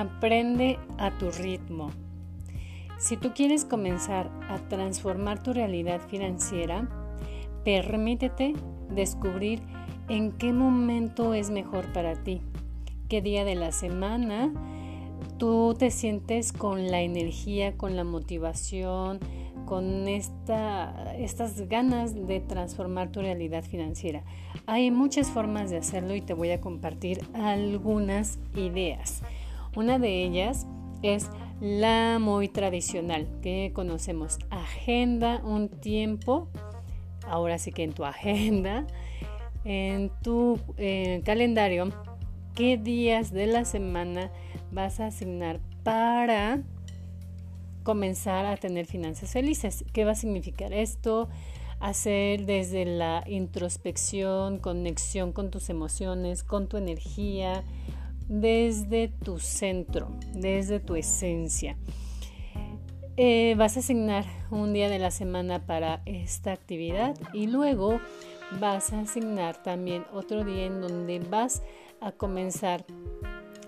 [0.00, 1.90] aprende a tu ritmo.
[2.98, 6.88] Si tú quieres comenzar a transformar tu realidad financiera,
[7.64, 8.54] permítete
[8.90, 9.60] descubrir
[10.08, 12.40] en qué momento es mejor para ti,
[13.08, 14.52] qué día de la semana
[15.38, 19.20] tú te sientes con la energía, con la motivación,
[19.64, 24.24] con esta, estas ganas de transformar tu realidad financiera.
[24.66, 29.22] Hay muchas formas de hacerlo y te voy a compartir algunas ideas.
[29.76, 30.66] Una de ellas
[31.02, 34.38] es la muy tradicional que conocemos.
[34.50, 36.48] Agenda un tiempo,
[37.26, 38.86] ahora sí que en tu agenda,
[39.64, 41.92] en tu eh, calendario,
[42.54, 44.30] qué días de la semana
[44.70, 46.62] vas a asignar para
[47.82, 49.84] comenzar a tener finanzas felices.
[49.92, 51.28] ¿Qué va a significar esto?
[51.80, 57.62] Hacer desde la introspección, conexión con tus emociones, con tu energía,
[58.28, 61.76] desde tu centro, desde tu esencia.
[63.16, 68.00] Eh, vas a asignar un día de la semana para esta actividad y luego
[68.60, 71.62] vas a asignar también otro día en donde vas
[72.00, 72.84] a comenzar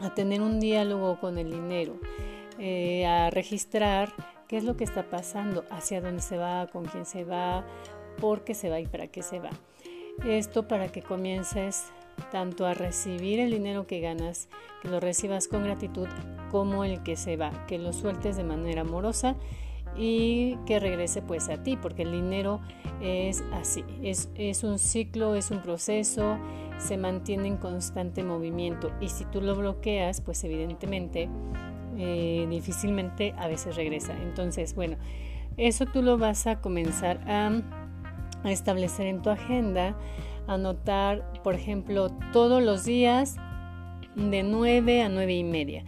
[0.00, 1.98] a tener un diálogo con el dinero,
[2.58, 4.12] eh, a registrar
[4.48, 7.66] qué es lo que está pasando, hacia dónde se va, con quién se va,
[8.20, 9.50] por qué se va y para qué se va.
[10.26, 11.86] Esto para que comiences
[12.30, 14.48] tanto a recibir el dinero que ganas,
[14.82, 16.08] que lo recibas con gratitud,
[16.50, 19.36] como el que se va, que lo sueltes de manera amorosa
[19.96, 22.60] y que regrese pues a ti, porque el dinero
[23.00, 26.38] es así, es, es un ciclo, es un proceso,
[26.78, 31.28] se mantiene en constante movimiento y si tú lo bloqueas, pues evidentemente
[31.96, 34.14] eh, difícilmente a veces regresa.
[34.22, 34.96] Entonces, bueno,
[35.56, 37.50] eso tú lo vas a comenzar a
[38.44, 39.96] establecer en tu agenda
[40.48, 43.36] anotar, por ejemplo, todos los días
[44.16, 45.84] de 9 a 9 y media.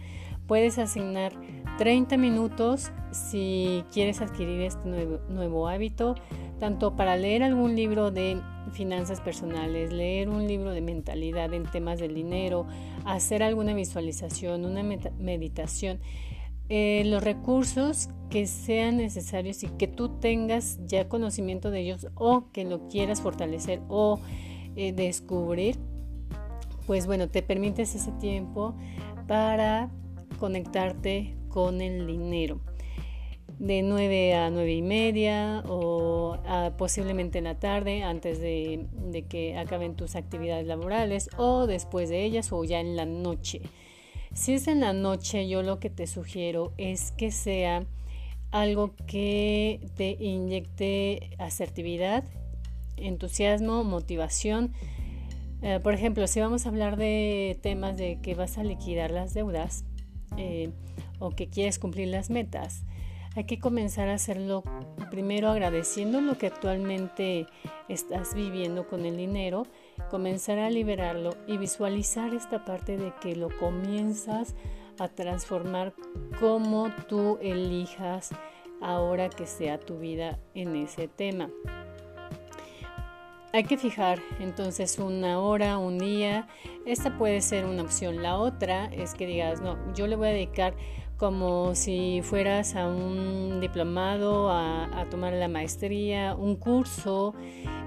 [0.47, 1.33] Puedes asignar
[1.77, 6.15] 30 minutos si quieres adquirir este nuevo, hábito,
[6.59, 8.39] tanto para leer algún libro de
[8.71, 12.67] finanzas personales, leer un libro de mentalidad en temas del dinero,
[13.03, 15.99] hacer alguna visualización, una meditación.
[16.69, 22.49] Eh, los recursos que sean necesarios y que tú tengas ya conocimiento de ellos o
[22.53, 24.21] que lo quieras fortalecer o
[24.75, 25.77] eh, descubrir,
[26.87, 28.75] pues bueno, te permites ese tiempo
[29.27, 29.89] para
[30.39, 32.61] conectarte con el dinero
[33.59, 36.37] de 9 a 9 y media o
[36.77, 42.23] posiblemente en la tarde antes de, de, que acaben tus actividades laborales o después de
[42.23, 43.61] ellas o ya en la noche.
[44.33, 47.85] Si es en la noche, yo lo que te sugiero es que sea
[48.49, 52.23] algo que te inyecte asertividad,
[53.01, 54.73] entusiasmo, motivación.
[55.61, 59.33] Eh, por ejemplo, si vamos a hablar de temas de que vas a liquidar las
[59.33, 59.85] deudas
[60.37, 60.71] eh,
[61.19, 62.83] o que quieres cumplir las metas,
[63.35, 64.63] hay que comenzar a hacerlo
[65.09, 67.47] primero agradeciendo lo que actualmente
[67.87, 69.67] estás viviendo con el dinero,
[70.09, 74.55] comenzar a liberarlo y visualizar esta parte de que lo comienzas
[74.99, 75.93] a transformar
[76.39, 78.31] como tú elijas
[78.81, 81.49] ahora que sea tu vida en ese tema.
[83.53, 86.47] Hay que fijar entonces una hora, un día.
[86.85, 88.23] Esta puede ser una opción.
[88.23, 90.73] La otra es que digas, no, yo le voy a dedicar
[91.17, 97.35] como si fueras a un diplomado, a, tomar la maestría, un curso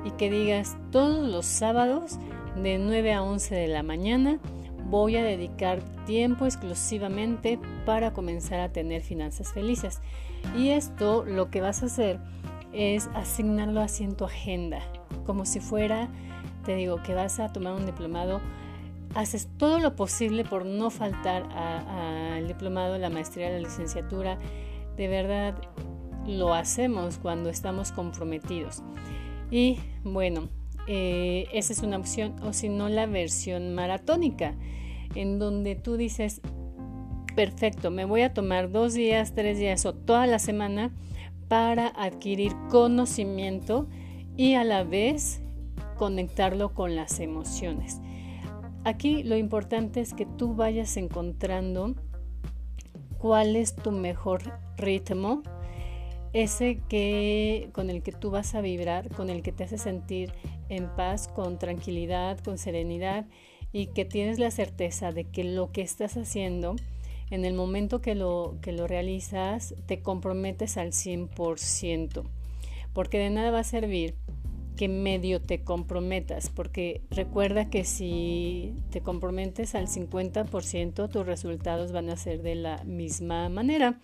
[0.05, 2.19] y que digas todos los sábados
[2.63, 4.39] de 9 a 11 de la mañana
[4.91, 10.01] voy a dedicar tiempo exclusivamente para comenzar a tener finanzas felices.
[10.57, 12.21] Y esto lo que vas a hacer
[12.73, 14.81] es asignarlo así en tu agenda,
[15.25, 16.09] como si fuera,
[16.65, 18.41] te digo, que vas a tomar un diplomado
[19.15, 24.39] haces todo lo posible por no faltar al diplomado, la maestría, la licenciatura.
[24.97, 25.55] De verdad,
[26.27, 28.83] lo hacemos cuando estamos comprometidos.
[29.51, 30.49] Y bueno,
[30.87, 34.55] eh, esa es una opción, o si no, la versión maratónica,
[35.15, 36.41] en donde tú dices,
[37.37, 40.91] perfecto, me voy a tomar dos días, tres días o toda la semana
[41.49, 43.87] para adquirir conocimiento
[44.37, 45.41] y a la vez
[45.97, 48.01] conectarlo con las emociones.
[48.85, 51.95] Aquí lo importante es que tú vayas encontrando
[53.19, 54.43] cuál es tu mejor
[54.77, 55.43] ritmo,
[56.35, 60.33] ese que con el que tú vas a vibrar, con el que te hace sentir
[60.69, 63.25] en paz, con tranquilidad, con serenidad
[63.73, 66.77] y que tienes la certeza de que lo que estás haciendo
[67.31, 72.25] en el momento que lo, que lo realizas te comprometes al 100%,
[72.93, 74.15] porque de nada va a servir
[74.77, 82.11] que medio te comprometas, porque recuerda que si te comprometes al 50%, tus resultados van
[82.11, 84.01] a ser de la misma manera.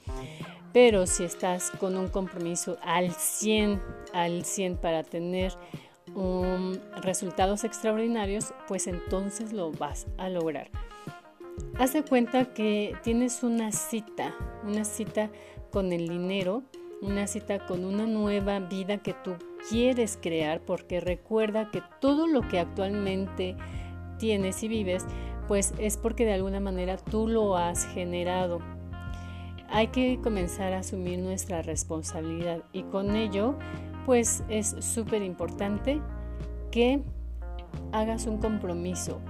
[0.73, 3.83] Pero si estás con un compromiso al 100,
[4.13, 5.53] al 100 para tener
[7.03, 10.71] resultados extraordinarios, pues entonces lo vas a lograr.
[11.79, 14.35] Haz de cuenta que tienes una cita,
[14.65, 15.31] una cita
[15.71, 16.63] con el dinero,
[17.03, 19.35] una cita con una nueva vida que tú
[19.69, 23.57] quieres crear, porque recuerda que todo lo que actualmente
[24.19, 25.07] tienes y vives,
[25.49, 28.61] pues es porque de alguna manera tú lo has generado.
[29.69, 33.57] Hay que comenzar a asumir nuestra responsabilidad y con ello,
[34.05, 36.01] pues es súper importante
[36.71, 37.03] que
[37.93, 39.21] hagas un compromiso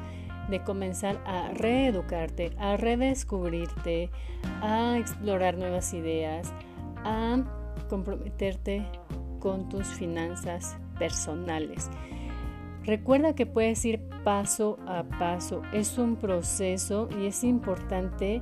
[0.48, 4.10] de comenzar a reeducarte, a redescubrirte,
[4.60, 6.52] a explorar nuevas ideas,
[7.04, 7.38] a
[7.88, 8.84] comprometerte
[9.38, 11.90] con tus finanzas personales.
[12.84, 18.40] Recuerda que puedes ir paso a paso, es un proceso y es importante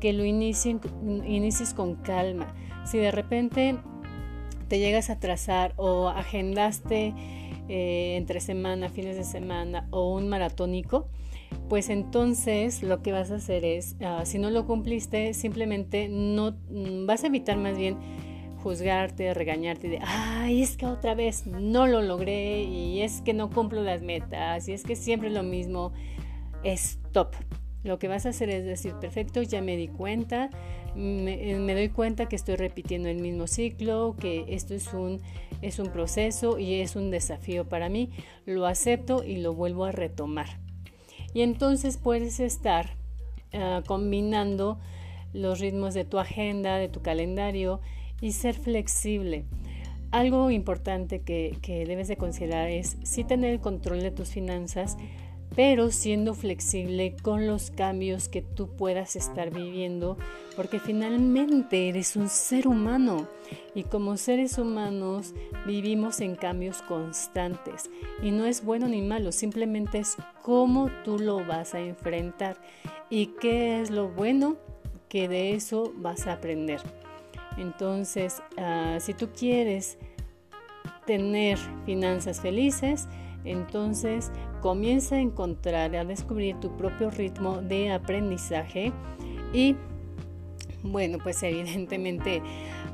[0.00, 2.54] que lo inicies con calma.
[2.84, 3.76] Si de repente
[4.68, 7.14] te llegas a trazar o agendaste
[7.68, 11.08] eh, entre semana, fines de semana o un maratónico,
[11.68, 16.52] pues entonces lo que vas a hacer es, ah, si no lo cumpliste, simplemente no
[16.70, 17.96] mm, vas a evitar más bien
[18.68, 23.48] juzgarte, regañarte de, ay, es que otra vez no lo logré y es que no
[23.48, 25.92] cumplo las metas y es que siempre lo mismo.
[26.64, 27.34] Stop.
[27.82, 30.50] Lo que vas a hacer es decir, perfecto, ya me di cuenta,
[30.94, 35.22] me, me, doy cuenta que estoy repitiendo el mismo ciclo, que esto es un,
[35.62, 38.10] es un proceso y es un desafío para mí,
[38.44, 40.58] lo acepto y lo vuelvo a retomar.
[41.32, 42.96] Y entonces puedes estar
[43.54, 44.78] ah, combinando
[45.32, 47.80] los ritmos de tu agenda, de tu calendario
[48.20, 49.44] y ser flexible.
[50.10, 54.96] Algo importante que, debes de considerar es sí tener el control de tus finanzas,
[55.54, 60.16] pero siendo flexible con los cambios que tú puedas estar viviendo,
[60.56, 63.26] porque finalmente eres un ser humano
[63.74, 65.34] y como seres humanos
[65.66, 67.90] vivimos en cambios constantes
[68.22, 72.56] y no es bueno ni malo, simplemente es cómo tú lo vas a enfrentar
[73.10, 74.56] y qué es lo bueno
[75.08, 76.80] que de eso vas a aprender.
[77.58, 79.98] Entonces, ah, si tú quieres
[81.06, 83.08] tener finanzas felices,
[83.44, 88.92] entonces comienza a encontrar, a descubrir tu propio ritmo de aprendizaje
[89.52, 89.76] y
[90.82, 92.42] bueno, pues evidentemente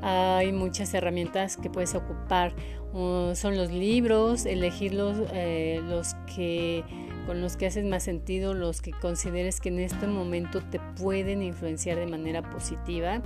[0.00, 2.54] hay muchas herramientas que puedes ocupar.
[2.92, 6.84] son los libros, elegir los, eh, los que
[7.26, 11.42] con los que haces más sentido, los que consideres que en este momento te pueden
[11.42, 13.22] influenciar de manera positiva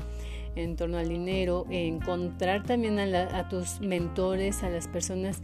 [0.56, 5.42] en torno al dinero, encontrar también a tus mentores, a las personas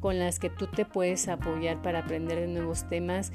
[0.00, 3.32] con las que tú te puedes apoyar para aprender de nuevos temas.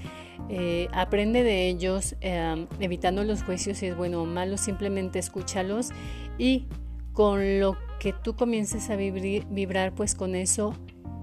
[0.49, 5.89] Eh, aprende de ellos, em, evitando los juicios si es bueno o malo, simplemente escúchalos
[6.37, 6.67] y
[7.13, 10.73] con lo que tú comiences a vibrar, pues con eso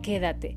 [0.03, 0.57] quédate.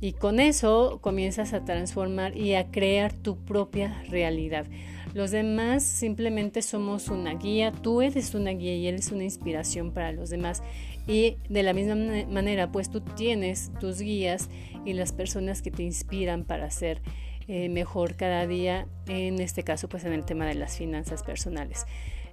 [0.00, 4.64] Y con eso comienzas a transformar y a crear tu propia realidad.
[5.12, 10.12] Los demás simplemente somos una guía, tú eres una guía y eres una inspiración para
[10.12, 10.62] los demás.
[11.06, 11.96] Y de la misma
[12.28, 14.48] manera, pues tú tienes tus guías
[14.84, 17.02] y las personas que te inspiran para ser
[17.48, 21.86] eh, mejor cada día, en este caso, pues en el tema de las finanzas personales.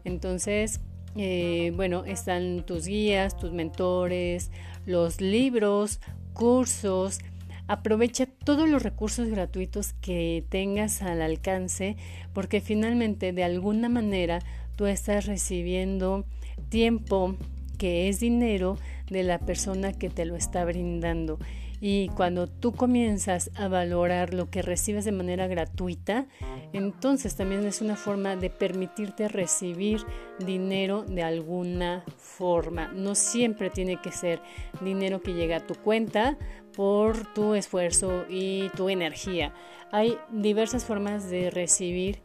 [0.04, 0.80] Entonces,
[1.16, 4.52] eh, bueno, están tus guías, tus mentores,
[4.86, 6.00] los libros,
[6.34, 7.20] cursos.
[7.68, 11.98] Aprovecha todos los recursos gratuitos que tengas al alcance
[12.34, 14.40] porque finalmente de alguna manera
[14.76, 16.26] tú estás recibiendo
[16.70, 17.36] tiempo
[17.78, 18.78] que es dinero
[19.10, 21.40] de la persona que te lo está brindando.
[21.80, 26.26] Y cuando tú comienzas a valorar lo que recibes de manera gratuita,
[26.74, 30.02] entonces también es una forma de permitirte recibir
[30.40, 32.88] dinero de alguna forma.
[32.94, 34.42] No siempre tiene que ser
[34.82, 36.36] dinero que llega a tu cuenta
[36.78, 39.52] por tu esfuerzo y tu energía.
[39.92, 42.20] Hay diversas formas de recibir.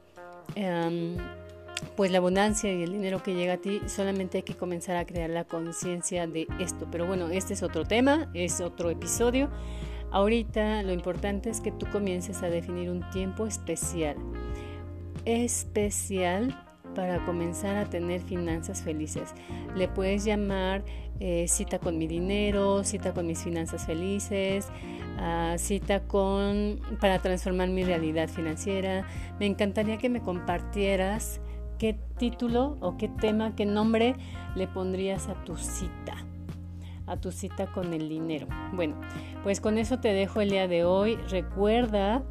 [0.55, 1.17] Em,
[1.97, 5.07] pues la abundancia y el dinero que llega a ti, solamente hay que comenzar a
[5.07, 6.87] crear la conciencia de esto.
[6.93, 9.49] Pero bueno, este es otro tema, es otro episodio.
[10.11, 14.17] Ahorita lo importante es que tú comiences a definir un tiempo especial.
[15.25, 16.62] Especial
[16.95, 19.35] para comenzar a tener finanzas felices.
[19.75, 20.85] Le puedes llamar
[21.21, 24.69] eh, cita con mi dinero, cita con mis finanzas felices,
[25.19, 29.07] ah, cita con para transformar mi realidad financiera.
[29.39, 31.41] Me encantaría que me compartieras
[31.79, 34.17] qué título o qué tema, qué nombre
[34.57, 36.17] le pondrías a tu cita.
[37.07, 38.47] a tu cita con el dinero.
[38.73, 38.95] Bueno,
[39.43, 41.17] pues con eso te dejo el día de hoy.
[41.29, 42.23] Recuerda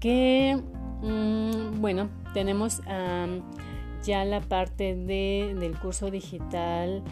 [0.00, 0.60] que,
[1.00, 2.82] mm, bueno, tenemos
[4.06, 7.02] ya la parte de, del curso digital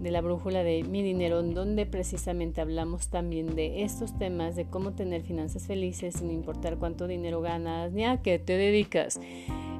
[0.00, 4.92] de la brújula de mi dinero, donde precisamente hablamos también de estos temas, de cómo
[4.92, 9.20] tener finanzas felices sin importar cuánto dinero ganas ni a qué te dedicas.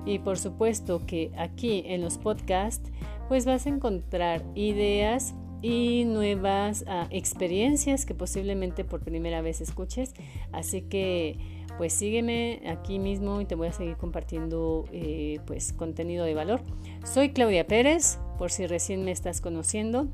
[0.04, 2.90] Y por supuesto que aquí en los podcasts,
[3.28, 10.14] pues vas a encontrar ideas y nuevas ah, experiencias que posiblemente por primera vez escuches.
[10.52, 11.36] Así que
[11.78, 16.60] pues sígueme aquí mismo y te voy a seguir compartiendo eh, pues contenido de valor.
[17.04, 20.08] Soy Claudia Pérez, por si recién me estás conociendo.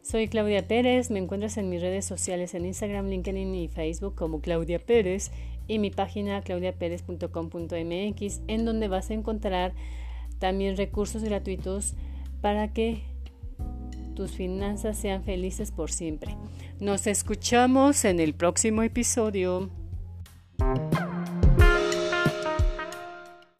[0.00, 4.40] Soy Claudia Pérez, me encuentras en mis redes sociales en Instagram, LinkedIn y Facebook como
[4.40, 5.30] Claudia Pérez
[5.68, 9.74] y mi página claudiaperez.com.mx en donde vas a encontrar
[10.38, 11.94] también recursos gratuitos
[12.40, 13.02] para que
[14.14, 16.36] tus finanzas sean felices por siempre.
[16.80, 19.70] Nos escuchamos en el próximo episodio.